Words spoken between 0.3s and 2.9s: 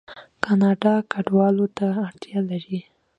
کاناډا کډوالو ته اړتیا لري.